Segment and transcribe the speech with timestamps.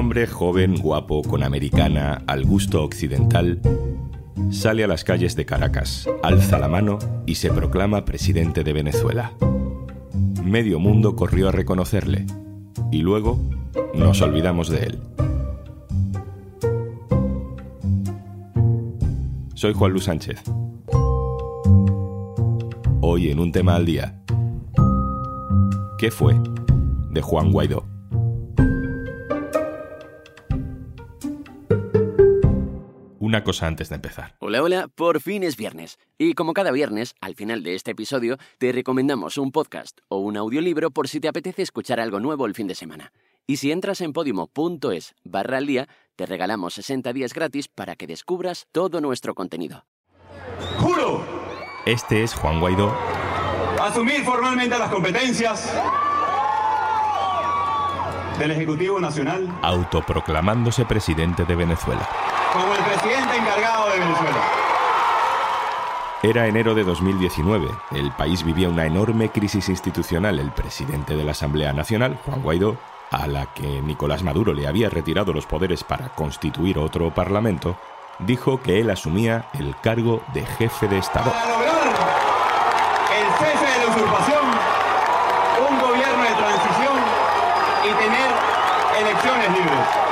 [0.00, 3.60] hombre joven, guapo, con americana, al gusto occidental,
[4.50, 9.34] sale a las calles de Caracas, alza la mano y se proclama presidente de Venezuela.
[10.42, 12.24] Medio mundo corrió a reconocerle
[12.90, 13.38] y luego
[13.94, 15.02] nos olvidamos de él.
[19.52, 20.42] Soy Juan Luis Sánchez.
[23.02, 24.18] Hoy en un tema al día.
[25.98, 26.40] ¿Qué fue
[27.10, 27.99] de Juan Guaidó?
[33.30, 34.34] Una cosa antes de empezar.
[34.40, 36.00] Hola, hola, por fin es viernes.
[36.18, 40.36] Y como cada viernes, al final de este episodio, te recomendamos un podcast o un
[40.36, 43.12] audiolibro por si te apetece escuchar algo nuevo el fin de semana.
[43.46, 48.08] Y si entras en podimo.es barra al día, te regalamos 60 días gratis para que
[48.08, 49.86] descubras todo nuestro contenido.
[50.80, 51.24] ¡Juro!
[51.86, 52.92] Este es Juan Guaidó.
[53.80, 55.72] Asumir formalmente las competencias
[58.40, 62.08] del Ejecutivo Nacional autoproclamándose presidente de Venezuela.
[62.54, 64.40] como el presidente encargado de Venezuela.
[66.22, 67.68] Era enero de 2019.
[67.92, 70.38] El país vivía una enorme crisis institucional.
[70.38, 72.76] El presidente de la Asamblea Nacional, Juan Guaidó,
[73.10, 77.76] a la que Nicolás Maduro le había retirado los poderes para constituir otro parlamento,
[78.20, 81.30] dijo que él asumía el cargo de jefe de Estado.
[81.30, 81.74] Para lograr
[83.18, 84.44] el cese de la usurpación,
[85.70, 86.96] un gobierno de transición
[87.84, 88.29] y tener
[89.00, 90.10] elecciones libres.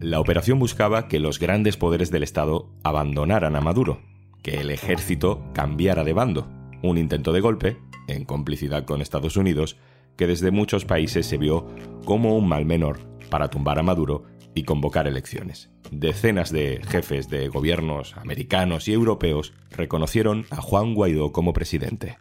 [0.00, 4.00] La operación buscaba que los grandes poderes del Estado abandonaran a Maduro,
[4.42, 6.48] que el ejército cambiara de bando,
[6.82, 7.76] un intento de golpe,
[8.08, 9.76] en complicidad con Estados Unidos,
[10.16, 11.66] que desde muchos países se vio
[12.04, 15.70] como un mal menor para tumbar a Maduro y convocar elecciones.
[15.90, 22.18] Decenas de jefes de gobiernos americanos y europeos reconocieron a Juan Guaidó como presidente.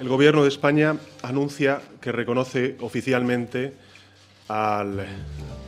[0.00, 3.74] El Gobierno de España anuncia que reconoce oficialmente
[4.46, 5.06] al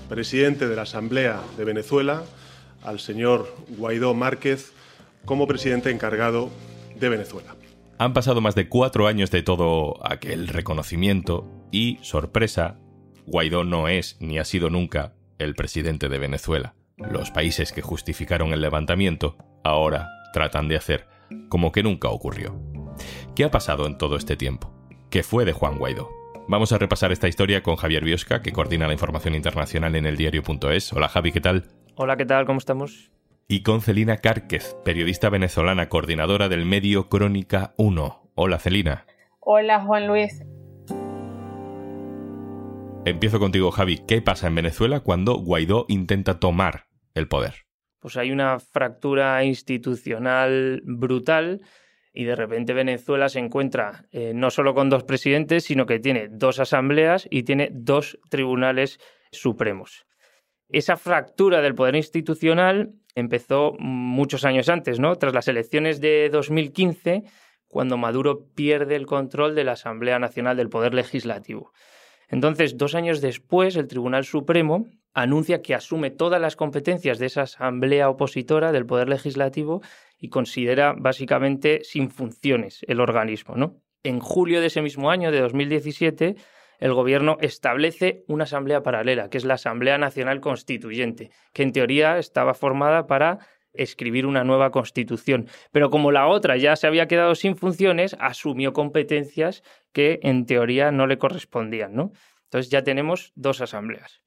[0.09, 2.25] presidente de la Asamblea de Venezuela,
[2.85, 4.73] al señor Guaidó Márquez,
[5.25, 6.51] como presidente encargado
[6.99, 7.57] de Venezuela.
[7.99, 12.77] Han pasado más de cuatro años de todo aquel reconocimiento y, sorpresa,
[13.27, 16.75] Guaidó no es ni ha sido nunca el presidente de Venezuela.
[16.97, 21.07] Los países que justificaron el levantamiento ahora tratan de hacer
[21.49, 22.78] como que nunca ocurrió.
[23.39, 24.75] ¿Qué ha pasado en todo este tiempo?
[25.11, 26.11] ¿Qué fue de Juan Guaidó?
[26.49, 30.17] Vamos a repasar esta historia con Javier Biosca, que coordina la información internacional en el
[30.17, 30.93] diario.es.
[30.93, 31.69] Hola Javi, ¿qué tal?
[31.95, 32.47] Hola, ¿qué tal?
[32.47, 33.13] ¿Cómo estamos?
[33.47, 38.33] Y con Celina Cárquez, periodista venezolana, coordinadora del medio Crónica 1.
[38.35, 39.07] Hola Celina.
[39.39, 40.45] Hola Juan Luis.
[43.05, 43.99] Empiezo contigo, Javi.
[43.99, 47.55] ¿Qué pasa en Venezuela cuando Guaidó intenta tomar el poder?
[48.01, 51.61] Pues hay una fractura institucional brutal
[52.19, 56.27] y de repente Venezuela se encuentra eh, no solo con dos presidentes, sino que tiene
[56.29, 58.99] dos asambleas y tiene dos tribunales
[59.31, 60.05] supremos.
[60.69, 65.15] Esa fractura del poder institucional empezó muchos años antes, ¿no?
[65.15, 67.23] Tras las elecciones de 2015,
[67.69, 71.73] cuando Maduro pierde el control de la Asamblea Nacional del Poder Legislativo.
[72.29, 77.43] Entonces, dos años después, el Tribunal Supremo anuncia que asume todas las competencias de esa
[77.43, 79.83] asamblea opositora del Poder Legislativo
[80.19, 83.57] y considera básicamente sin funciones el organismo.
[83.57, 83.81] ¿no?
[84.03, 86.37] En julio de ese mismo año, de 2017,
[86.79, 92.19] el gobierno establece una asamblea paralela, que es la Asamblea Nacional Constituyente, que en teoría
[92.19, 93.39] estaba formada para
[93.79, 95.49] escribir una nueva constitución.
[95.73, 99.63] Pero como la otra ya se había quedado sin funciones, asumió competencias
[99.93, 102.13] que en teoría no le correspondían, ¿no?
[102.45, 104.23] Entonces ya tenemos dos asambleas.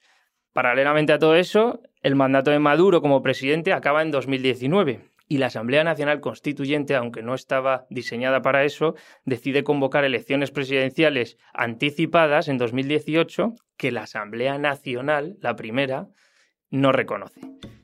[0.53, 5.45] Paralelamente a todo eso, el mandato de Maduro como presidente acaba en 2019 y la
[5.45, 12.57] Asamblea Nacional Constituyente, aunque no estaba diseñada para eso, decide convocar elecciones presidenciales anticipadas en
[12.57, 16.09] 2018 que la Asamblea Nacional, la primera,
[16.69, 17.39] no reconoce.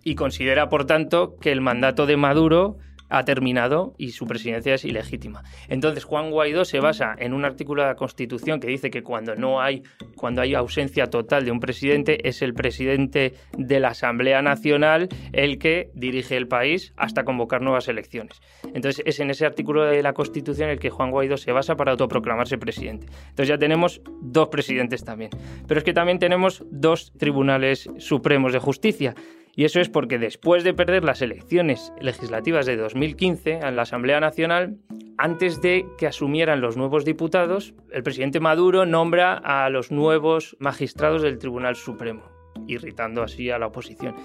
[0.08, 2.78] Y considera, por tanto, que el mandato de Maduro
[3.10, 5.44] ha terminado y su presidencia es ilegítima.
[5.68, 9.36] Entonces Juan Guaidó se basa en un artículo de la Constitución que dice que cuando
[9.36, 9.84] no hay
[10.16, 15.60] cuando hay ausencia total de un presidente es el presidente de la Asamblea Nacional el
[15.60, 18.42] que dirige el país hasta convocar nuevas elecciones.
[18.74, 21.92] Entonces es en ese artículo de la Constitución el que Juan Guaidó se basa para
[21.92, 23.08] autoproclamarse presidente.
[23.30, 25.32] Entonces ya tenemos dos presidentes también.
[25.68, 29.16] Pero es que también tenemos dos tribunales supremos de justicia.
[29.58, 34.20] Y eso es porque después de perder las elecciones legislativas de 2015 en la Asamblea
[34.20, 34.78] Nacional,
[35.18, 41.24] antes de que asumieran los nuevos diputados, el presidente Maduro nombra a los nuevos magistrados
[41.24, 42.22] del Tribunal Supremo,
[42.68, 44.16] irritando así a la oposición.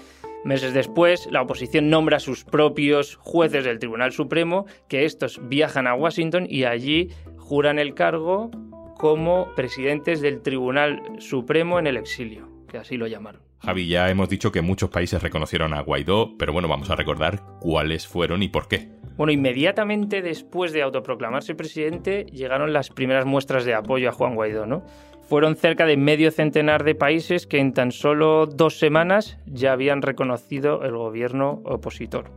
[0.45, 5.87] Meses después, la oposición nombra a sus propios jueces del Tribunal Supremo, que estos viajan
[5.87, 8.51] a Washington y allí juran el cargo
[8.99, 13.52] como presidentes del Tribunal Supremo en el exilio, que así lo llamaron.
[13.65, 17.41] Javi, ya hemos dicho que muchos países reconocieron a Guaidó, pero bueno, vamos a recordar
[17.61, 18.89] cuáles fueron y por qué.
[19.15, 24.65] Bueno, inmediatamente después de autoproclamarse presidente llegaron las primeras muestras de apoyo a Juan Guaidó,
[24.65, 24.83] ¿no?
[25.29, 30.01] Fueron cerca de medio centenar de países que en tan solo dos semanas ya habían
[30.01, 32.31] reconocido el gobierno opositor.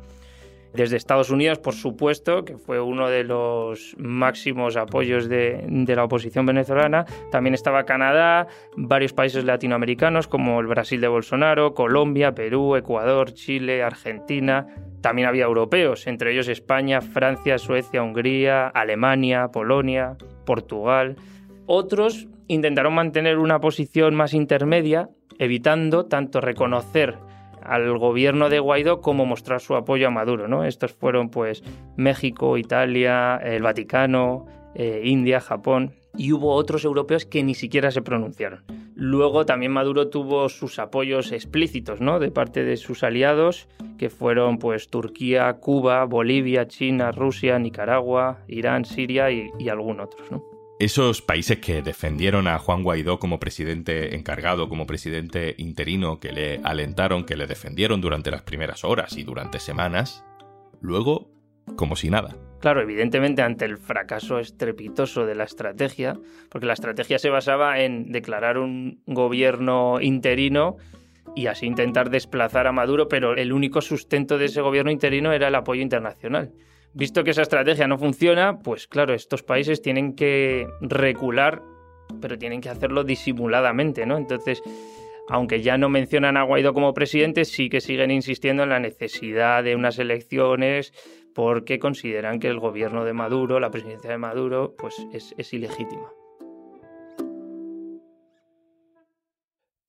[0.76, 5.64] Desde Estados Unidos, por supuesto, que fue uno de los máximos apoyos de,
[5.96, 8.46] la oposición venezolana, también estaba Canadá,
[8.76, 14.66] varios países latinoamericanos como el Brasil de Bolsonaro, Colombia, Perú, Ecuador, Chile, Argentina.
[15.00, 21.16] También había europeos, entre ellos España, Francia, Suecia, Hungría, Alemania, Polonia, Portugal.
[21.64, 25.08] Otros intentaron mantener una posición más intermedia,
[25.38, 27.16] evitando tanto reconocer
[27.68, 30.48] al gobierno de Guaidó como mostrar su apoyo a Maduro.
[30.48, 30.64] ¿no?
[30.64, 31.62] Estos fueron pues
[31.96, 38.02] México, Italia, el Vaticano, eh, India, Japón y hubo otros europeos que ni siquiera se
[38.02, 38.64] pronunciaron.
[38.94, 42.18] Luego también Maduro tuvo sus apoyos explícitos, ¿no?
[42.18, 43.68] De parte de sus aliados,
[43.98, 50.30] que fueron pues Turquía, Cuba, Bolivia, China, Rusia, Nicaragua, Irán, Siria y, y algún otros,
[50.30, 50.55] ¿no?
[50.78, 56.60] Esos países que defendieron a Juan Guaidó como presidente encargado, como presidente interino, que le
[56.64, 60.22] alentaron, que le defendieron durante las primeras horas y durante semanas,
[60.82, 61.30] luego,
[61.76, 62.36] como si nada.
[62.60, 66.18] Claro, evidentemente ante el fracaso estrepitoso de la estrategia,
[66.50, 70.76] porque la estrategia se basaba en declarar un gobierno interino
[71.34, 75.48] y así intentar desplazar a Maduro, pero el único sustento de ese gobierno interino era
[75.48, 76.52] el apoyo internacional.
[76.96, 81.60] Visto que esa estrategia no funciona, pues claro, estos países tienen que recular,
[82.22, 84.16] pero tienen que hacerlo disimuladamente, ¿no?
[84.16, 84.62] Entonces,
[85.28, 89.62] aunque ya no mencionan a Guaidó como presidente, sí que siguen insistiendo en la necesidad
[89.62, 90.94] de unas elecciones
[91.34, 96.15] porque consideran que el gobierno de Maduro, la presidencia de Maduro, pues es, es ilegítima.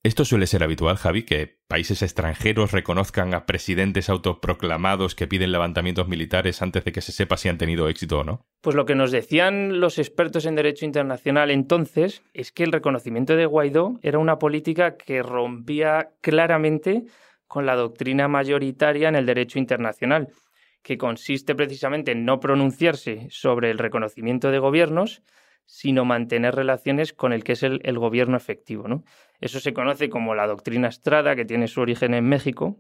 [0.08, 6.08] Esto suele ser habitual, Javi, que países extranjeros reconozcan a presidentes autoproclamados que piden levantamientos
[6.08, 8.46] militares antes de que se sepa si han tenido éxito o no.
[8.62, 13.36] Pues lo que nos decían los expertos en derecho internacional entonces es que el reconocimiento
[13.36, 17.04] de Guaidó era una política que rompía claramente
[17.46, 20.30] con la doctrina mayoritaria en el derecho internacional,
[20.84, 25.22] que consiste precisamente en no pronunciarse sobre el reconocimiento de gobiernos,
[25.68, 28.88] sino mantener relaciones con el que es el, gobierno efectivo.
[28.88, 29.04] ¿no?
[29.40, 32.80] Eso se conoce como la doctrina Estrada, que tiene su origen en México,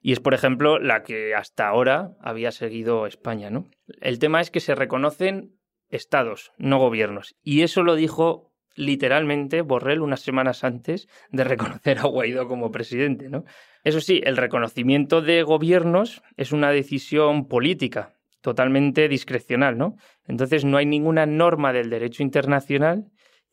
[0.00, 3.50] y es, por ejemplo, la que hasta ahora había seguido España.
[3.50, 3.66] ¿no?
[4.00, 5.56] El tema es que se reconocen
[5.88, 12.06] estados, no gobiernos, y eso lo dijo literalmente Borrell unas semanas antes de reconocer a
[12.06, 13.30] Guaidó como presidente.
[13.30, 13.44] ¿no?
[13.82, 18.15] Eso sí, el reconocimiento de gobiernos es una decisión política,
[18.46, 19.96] totalmente discrecional, ¿no?
[20.24, 23.06] Entonces no hay ninguna norma del derecho internacional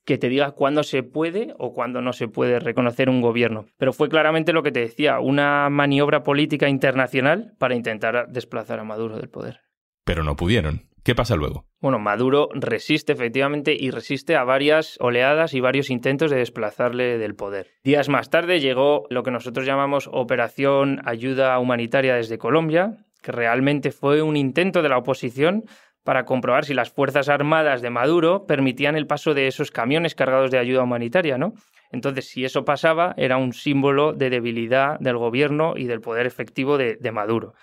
[0.06, 3.66] que te diga cuándo se puede o cuándo no se puede reconocer un gobierno.
[3.80, 8.84] Pero fue claramente lo que te decía, una maniobra política internacional para intentar desplazar a
[8.84, 9.62] Maduro del poder.
[10.06, 10.82] Pero no pudieron.
[11.04, 11.66] ¿Qué pasa luego?
[11.82, 17.34] Bueno, Maduro resiste efectivamente y resiste a varias oleadas y varios intentos de desplazarle del
[17.34, 17.72] poder.
[17.84, 23.92] Días más tarde llegó lo que nosotros llamamos Operación Ayuda Humanitaria desde Colombia, que realmente
[23.92, 25.64] fue un intento de la oposición
[26.04, 30.52] para comprobar si las Fuerzas Armadas de Maduro permitían el paso de esos camiones cargados
[30.52, 31.54] de ayuda humanitaria, ¿no?
[31.92, 36.78] Entonces, si eso pasaba, era un símbolo de debilidad del gobierno y del poder efectivo
[36.78, 37.54] de, de Maduro.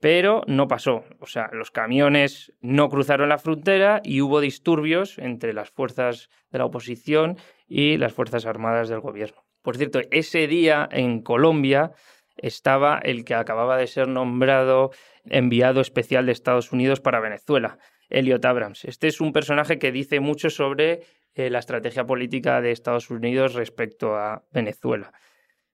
[0.00, 1.04] Pero no pasó.
[1.20, 6.58] O sea, los camiones no cruzaron la frontera y hubo disturbios entre las fuerzas de
[6.58, 7.36] la oposición
[7.68, 9.44] y las Fuerzas Armadas del gobierno.
[9.62, 11.92] Por cierto, ese día en Colombia
[12.36, 14.90] estaba el que acababa de ser nombrado
[15.24, 17.78] enviado especial de Estados Unidos para Venezuela,
[18.10, 18.84] Elliot Abrams.
[18.84, 21.00] Este es un personaje que dice mucho sobre
[21.34, 25.12] eh, la estrategia política de Estados Unidos respecto a Venezuela.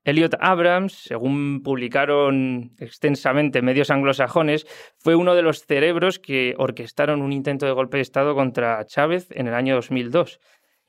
[0.05, 7.33] Elliot Abrams, según publicaron extensamente medios anglosajones, fue uno de los cerebros que orquestaron un
[7.33, 10.41] intento de golpe de Estado contra Chávez en el año 2002.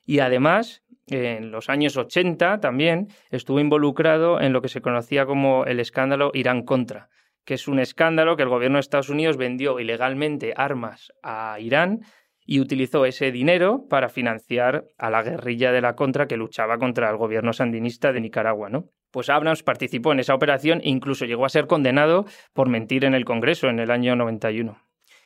[0.06, 5.64] Y además en los años 80 también estuvo involucrado en lo que se conocía como
[5.64, 7.08] el escándalo Irán-Contra,
[7.44, 12.00] que es un escándalo que el gobierno de Estados Unidos vendió ilegalmente armas a Irán
[12.46, 17.08] y utilizó ese dinero para financiar a la guerrilla de la Contra que luchaba contra
[17.10, 18.68] el gobierno sandinista de Nicaragua.
[19.10, 23.14] Pues Abrams participó en esa operación e incluso llegó a ser condenado por mentir en
[23.14, 24.78] el Congreso en el año 91.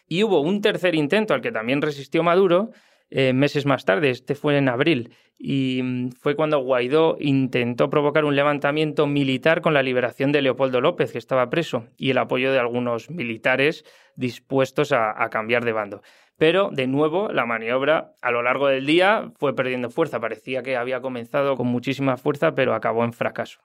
[0.07, 2.73] Y hubo un tercer intento al que también resistió Maduro,
[3.11, 8.25] eh, meses más tarde, este fue en abril, y mm, fue cuando Guaidó intentó provocar
[8.25, 12.53] un levantamiento militar con la liberación de Leopoldo López, que estaba preso, y el apoyo
[12.53, 13.85] de algunos militares
[14.17, 16.03] dispuestos a, a cambiar de bando.
[16.37, 20.19] Pero, de nuevo, la maniobra a lo largo del día fue perdiendo fuerza.
[20.19, 23.61] Parecía que había comenzado con muchísima fuerza, pero acabó en fracaso.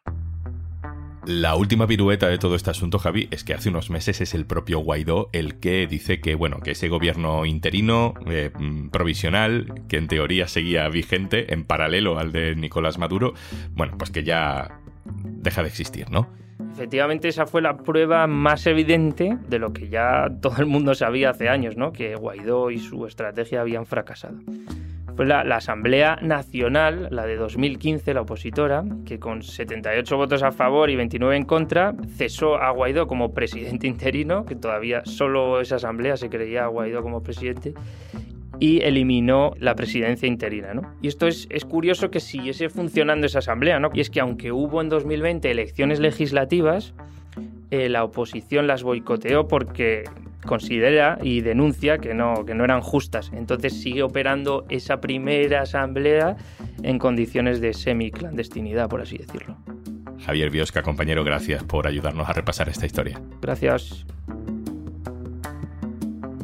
[1.30, 4.48] La última pirueta de todo este asunto, Javi, es que hace unos meses es el
[4.48, 9.98] propio Guaidó el que dice que, bueno, que ese gobierno interino, eh, mm, provisional, que
[9.98, 13.36] en teoría seguía vigente en paralelo al de Nicolás Maduro,
[13.74, 16.28] bueno, pues que ya deja de existir, ¿no?
[16.72, 21.30] Efectivamente, esa fue la prueba más evidente de lo que ya todo el mundo sabía
[21.30, 21.94] hace años, ¿no?
[21.94, 24.40] Que Guaidó y su estrategia habían fracasado
[25.20, 30.90] fue la, Asamblea Nacional, la de 2015, la opositora, que con 78 votos a favor
[30.90, 36.16] y 29 en contra, cesó a Guaidó como presidente interino, que todavía solo esa asamblea
[36.16, 37.74] se creía a Guaidó como presidente,
[38.62, 40.74] y eliminó la presidencia interina.
[40.74, 40.84] ¿no?
[41.02, 43.90] Y esto es, es, curioso que siguiese funcionando esa asamblea, ¿no?
[43.94, 46.94] y es que aunque hubo en 2020 elecciones legislativas,
[47.72, 50.06] eh, la oposición las boicoteó porque
[50.50, 53.30] considera y denuncia que no, que no eran justas.
[53.34, 56.38] Entonces sigue operando esa primera asamblea
[56.82, 59.58] en condiciones de semiclandestinidad, por así decirlo.
[60.26, 63.22] Javier Biosca, compañero, gracias por ayudarnos a repasar esta historia.
[63.40, 64.08] Gracias.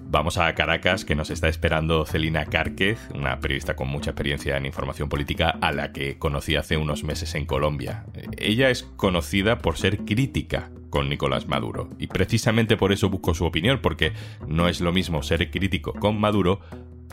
[0.07, 4.67] Vamos a Caracas, que nos está esperando Celina Cárquez, una periodista con mucha experiencia en
[4.67, 8.05] información política, a la que conocí hace unos meses en Colombia.
[8.37, 13.43] Ella es conocida por ser crítica con Nicolás Maduro, y precisamente por eso busco su
[13.43, 14.13] opinión, porque
[14.47, 16.61] no es lo mismo ser crítico con Maduro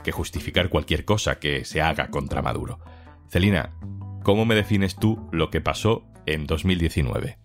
[0.04, 2.78] que justificar cualquier cosa que se haga contra Maduro.
[3.26, 3.72] Celina,
[4.22, 7.38] ¿cómo me defines tú lo que pasó en 2019?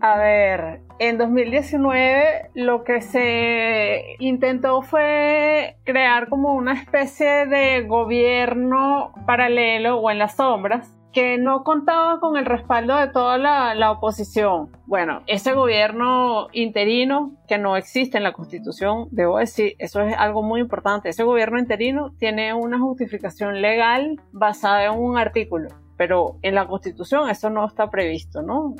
[0.00, 9.12] A ver, en 2019 lo que se intentó fue crear como una especie de gobierno
[9.24, 14.70] paralelo o en las sombras que no contaba con el respaldo de toda la, oposición.
[14.86, 20.42] Bueno, ese gobierno interino que no existe en la constitución, debo decir, eso es algo
[20.42, 25.68] muy importante, ese gobierno interino tiene una justificación legal basada en un artículo
[26.00, 28.74] pero en la Constitución eso no está previsto, ¿no?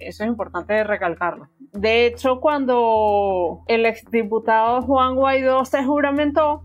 [0.00, 1.48] Eso es importante recalcarlo.
[1.72, 6.64] De hecho, cuando el exdiputado Juan Guaidó se juramentó,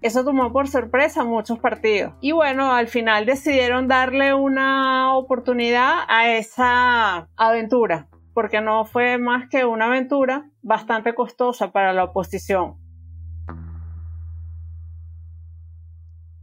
[0.00, 2.14] eso tomó por sorpresa muchos partidos.
[2.20, 9.48] Y bueno, al final decidieron darle una oportunidad a esa aventura, porque no fue más
[9.48, 12.76] que una aventura bastante costosa para la oposición.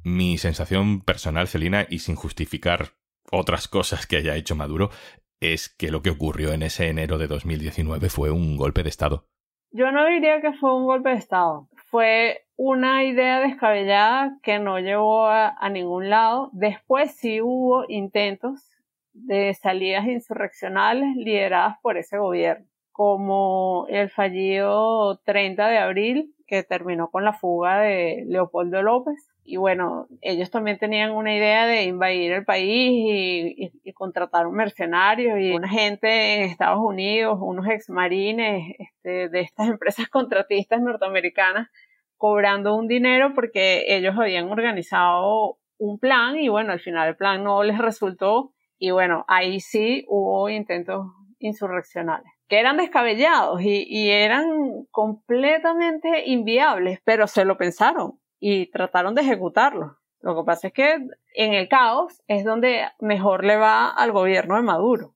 [0.04, 2.90] Mi sensación personal, Celina, y sin justificar
[3.32, 4.92] otras cosas que haya hecho Maduro,
[5.40, 9.28] es que lo que ocurrió en ese enero de 2019 fue un golpe de Estado.
[9.72, 11.68] Yo no diría que fue un golpe de Estado.
[11.90, 16.50] Fue una idea descabellada que no llevó a, ningún lado.
[16.54, 18.72] Después sí hubo intentos
[19.14, 27.10] de salidas insurreccionales lideradas por ese gobierno, como el fallido 30 de abril, que terminó
[27.10, 32.32] con la fuga de Leopoldo López, y bueno, ellos también tenían una idea de invadir
[32.32, 38.76] el país y, y, contratar un mercenario y una gente en Estados Unidos, unos exmarines
[38.80, 41.70] este, de estas empresas contratistas norteamericanas
[42.18, 47.44] cobrando un dinero porque ellos habían organizado un plan y bueno, al final el plan
[47.44, 51.08] no les resultó y bueno, ahí sí hubo intentos
[51.40, 59.22] insurreccionales que eran descabellados y, eran completamente inviables, pero se lo pensaron y trataron de
[59.22, 59.98] ejecutarlo.
[60.22, 60.94] Lo que pasa es que
[61.36, 65.16] en el caos es donde mejor le va al gobierno de Maduro.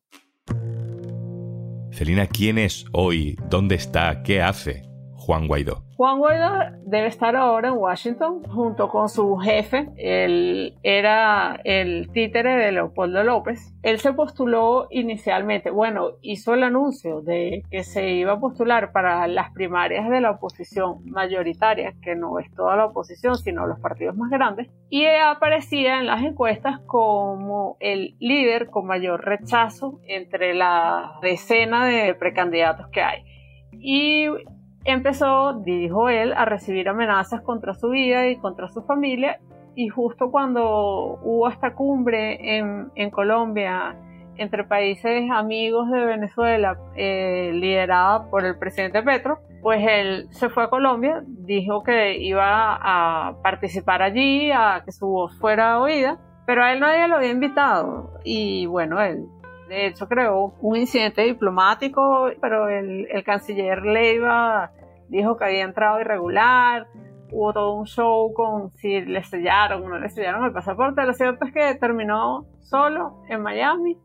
[1.92, 3.36] Celina, ¿quién es hoy?
[3.50, 4.22] ¿Dónde está?
[4.24, 4.89] ¿Qué hace
[5.30, 5.84] Juan Guaidó?
[5.96, 6.50] Juan Guaidó
[6.88, 9.88] debe estar ahora en Washington junto con su jefe.
[9.96, 13.76] Él era el títere de Leopoldo López.
[13.84, 19.28] Él se postuló inicialmente, bueno, hizo el anuncio de que se iba a postular para
[19.28, 24.16] las primarias de la oposición mayoritaria, que no es toda la oposición, sino los partidos
[24.16, 31.20] más grandes, y aparecía en las encuestas como el líder con mayor rechazo entre la
[31.22, 33.24] decena de precandidatos que hay.
[33.74, 34.26] Y
[34.94, 39.40] empezó, dijo él, a recibir amenazas contra su vida y contra su familia.
[39.76, 43.96] Y justo cuando hubo esta cumbre en, Colombia
[44.38, 50.64] entre países amigos de Venezuela, eh, liderada por el presidente Petro, pues él se fue
[50.64, 56.64] a Colombia, dijo que iba a participar allí, a que su voz fuera oída, pero
[56.64, 58.14] a él nadie lo había invitado.
[58.24, 59.26] Y bueno, él
[59.68, 64.72] de hecho creó un incidente diplomático, pero el, el canciller Leiva
[65.10, 66.88] dijo que había entrado irregular,
[67.32, 71.04] hubo todo un show con si le sellaron o no le sellaron el pasaporte.
[71.04, 73.98] Lo cierto es que terminó solo en Miami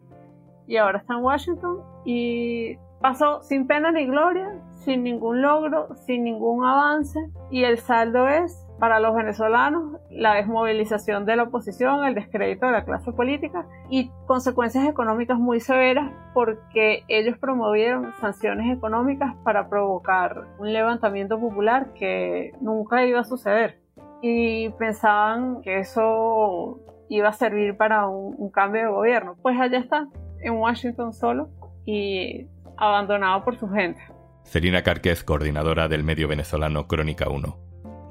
[0.66, 6.24] y ahora está en Washington y pasó sin pena ni gloria, sin ningún logro, sin
[6.24, 7.20] ningún avance
[7.50, 12.72] y el saldo es para los venezolanos la desmovilización de la oposición, el descrédito de
[12.72, 20.48] la clase política y consecuencias económicas muy severas porque ellos promovieron sanciones económicas para provocar
[20.58, 23.80] un levantamiento popular que nunca iba a suceder
[24.20, 29.36] y pensaban que eso iba a servir para un, un cambio de gobierno.
[29.40, 30.08] Pues allá está,
[30.42, 31.48] en Washington solo
[31.86, 34.02] y abandonado por su gente.
[34.42, 37.63] Celina Cárquez, coordinadora del medio venezolano Crónica 1.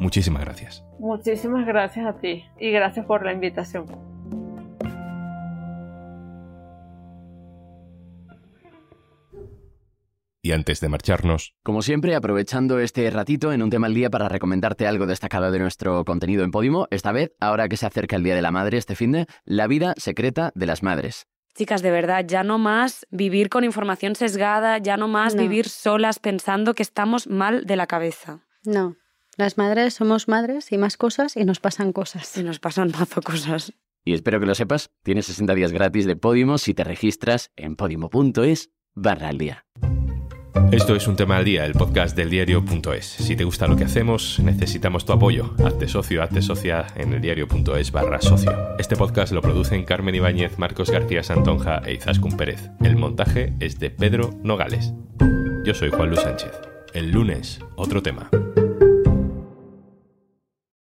[0.03, 0.83] Muchísimas gracias.
[0.99, 3.85] Muchísimas gracias a ti y gracias por la invitación.
[10.41, 14.27] Y antes de marcharnos, Como siempre, aprovechando este ratito en un tema al día para
[14.27, 18.23] recomendarte algo destacado de nuestro contenido en Podimo, esta vez, ahora que se acerca el
[18.23, 21.27] Día de la Madre este fin de, La vida secreta de las madres.
[21.55, 25.43] Chicas, de verdad, ya no más vivir con información sesgada, ya no más No.
[25.43, 28.41] vivir solas pensando que estamos mal de la cabeza.
[28.65, 28.97] No.
[29.37, 32.37] Las madres somos madres y más cosas y nos pasan cosas.
[32.37, 33.73] Y nos pasan mazo cosas.
[34.05, 37.75] Y espero que lo sepas, tienes 60 días gratis de Podimo si te registras en
[37.75, 39.65] podimo.es barra al día.
[40.73, 43.05] esto es un tema al día, el podcast del diario.es.
[43.05, 45.55] Si te gusta lo que hacemos, necesitamos tu apoyo.
[45.65, 48.51] Hazte socio, hazte socia en el diario.es barra socio.
[48.77, 52.69] Este podcast lo producen Carmen Ibáñez, Marcos García Santonja e Izaskun Pérez.
[52.81, 54.93] El montaje es de Pedro Nogales.
[55.63, 56.51] Yo soy Juan Luis Sánchez.
[56.93, 58.29] El lunes, otro tema.